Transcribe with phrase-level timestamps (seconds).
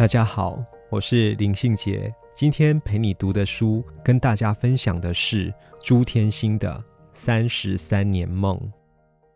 [0.00, 2.10] 大家好，我是林信杰。
[2.32, 6.72] 今天陪你读的书，跟大家分享的是朱天心的
[7.12, 8.56] 《三十三年梦》。《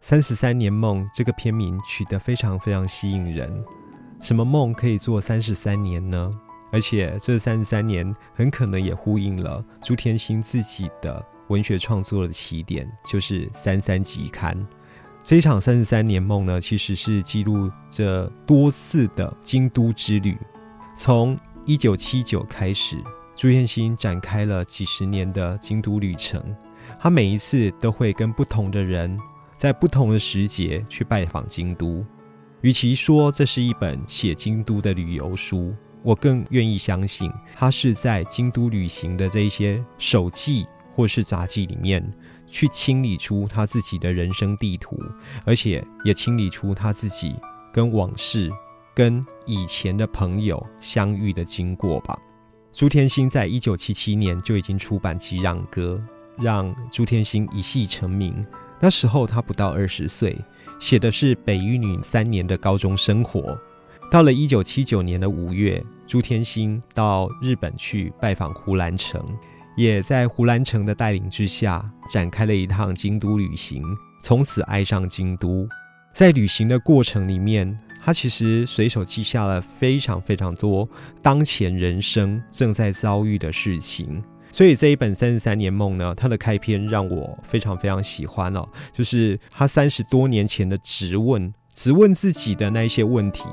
[0.00, 3.52] 三十三年梦》这个片名取得非常非常吸引人。
[4.20, 6.30] 什么梦可以做三十三年呢？
[6.70, 14.56] 而且这三十三年很可能也呼应了朱天心自己的文学创作的起点，就是《三三集刊》。
[15.24, 20.36] 这一场三十三年梦呢，其实是记录着多次的京都之旅。
[20.94, 23.02] 从一九七九开始，
[23.34, 26.42] 朱天心展开了几十年的京都旅程。
[27.00, 29.18] 他每一次都会跟不同的人，
[29.56, 32.04] 在不同的时节去拜访京都。
[32.60, 42.06] 与其说这是一本写京都的旅游书，我更愿意相信，他是在京都旅行的这些手记或是杂记里面，
[42.46, 44.96] 去清理出他自己的人生地图，
[45.44, 47.34] 而且也清理出他自己
[47.72, 48.50] 跟往事、
[48.94, 52.18] 跟以前的朋友相遇的经过吧。
[52.72, 56.02] 朱天心在一九七七年就已经出版《吉壤歌》，
[56.42, 58.44] 让朱天心一戏成名。
[58.80, 60.36] 那时候他不到二十岁，
[60.80, 63.58] 写的是北一女三年的高中生活。
[64.10, 69.24] 到了一九七九年的五月，朱天心到日本去拜访胡兰成，
[69.76, 73.82] 也在胡兰成的带领之下展开了一趟京都旅行，
[74.20, 75.66] 从此爱上京都。
[76.12, 80.88] 在旅行的过程里面，他其实随手记下了非常非常多
[81.22, 84.22] 当前人生正在遭遇的事情。
[84.50, 93.44] 所以这一本《三十三年梦》呢，它的开篇让我非常非常喜欢哦，就是他三十多年前的质问，质问自己的那一些问题。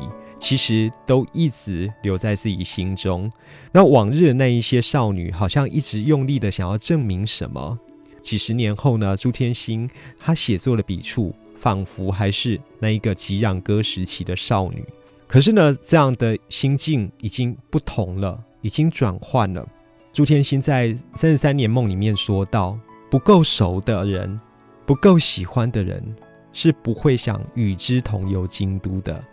[0.42, 3.30] 其实都一直留在自己心中。
[3.74, 7.78] 那往日的那一些少女，好像一直用力的想要证明什么。
[8.22, 14.84] 几十年后呢，朱天心她写作的笔触，仿佛还是那一个吉壤歌时期的少女。
[15.28, 19.68] 可是呢，这样的心境已经不同了，已经转换了。
[20.12, 22.80] 朱天心在《三十三年梦》里面说到：
[23.12, 24.40] 不够熟的人，
[24.86, 26.04] 不够喜欢的人，
[26.52, 29.24] 是不会想与之同游京都的。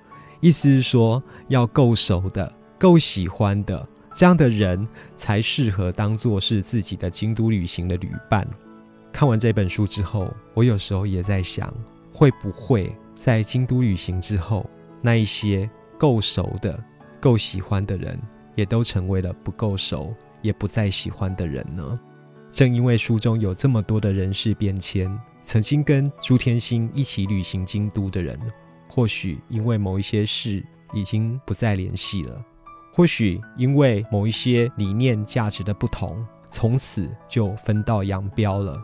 [0.40, 4.86] 意思是说，要够熟的、够喜欢的这样的人，
[5.16, 8.46] 才适合当做是自己的京都旅行的旅伴。
[9.10, 11.72] 看完这本书之后，我有时候也在想，
[12.16, 14.64] 会不会在京都旅行之后，
[15.02, 15.68] 那一些
[15.98, 16.82] 够熟的、
[17.20, 18.18] 够喜欢的人，
[18.54, 22.00] 也都成为了不够熟、也不再喜欢的人呢？
[22.50, 28.40] 正因为书中有这么多的人事变迁，曾经跟朱天心一起旅行京都的人。
[28.88, 32.42] 或许因为某一些事已经不再联系了，
[32.94, 38.82] 或许因为某一些理念价值的不同，从此就分道扬镳了。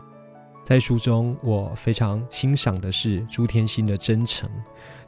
[0.63, 4.49] 在书中，我非常欣赏的是朱天心的真诚，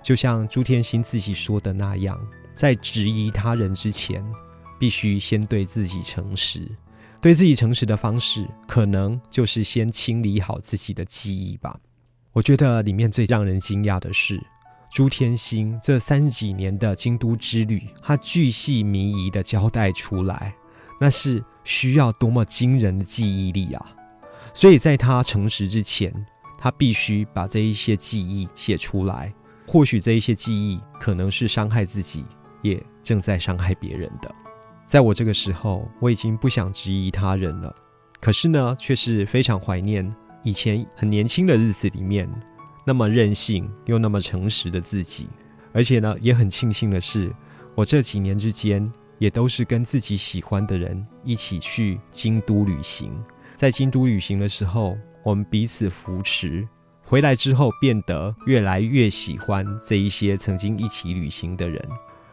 [0.04, 2.20] 就像朱天心自己说的那样，
[2.54, 4.24] 在质疑他人之前，
[4.78, 6.70] 必须先对自己诚实。
[7.22, 11.80] 对自己诚实的方式，可能就是先清理好自己的记忆吧。
[12.34, 14.40] 我觉得里面最让人惊讶的是。
[14.92, 20.56] 朱天心这三十几年的京都之旅，他巨细靡遗的交代出来，
[21.02, 23.86] 那是需要多么惊人的记忆力啊！
[24.54, 26.14] 所以在他诚实之前，
[26.58, 29.34] 他必须把这一些记忆写出来。
[29.68, 32.24] 或许这一些记忆可能是伤害自己，
[32.62, 34.34] 也正在伤害别人的。
[34.86, 37.76] 在我这个时候，我已经不想质疑他人了，
[38.22, 40.08] 可是呢，却是非常怀念
[40.44, 42.30] 以前很年轻的日子里面。
[42.88, 45.28] 那么任性又那么诚实的自己，
[45.74, 47.34] 而且呢，也很庆幸的是，
[47.74, 48.88] 我这几年之间
[49.18, 53.12] 也都是跟自己喜欢的人一起去京都旅行。
[53.56, 56.68] 在京都旅行的时候，我们彼此扶持，
[57.04, 61.82] 回来之后变得越来越喜欢这一些曾经一起旅行的人。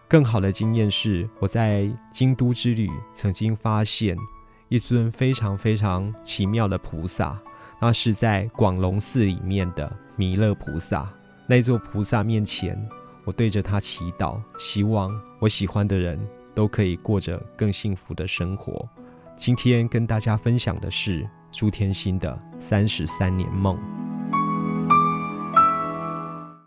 [0.09, 4.17] 更好的经验是，我在京都之旅曾经发现
[4.69, 7.41] 一尊非常非常奇妙的菩萨。
[7.81, 11.13] 那是在广隆寺里面的弥勒菩萨，
[11.49, 12.81] 那座菩萨面前，
[13.25, 15.11] 我对着他祈祷，希望
[15.41, 16.21] 我喜欢的人
[16.55, 18.89] 都可以过着更幸福的生活。
[19.37, 23.76] 今天跟大家分享的是朱天心的《三十三年梦》。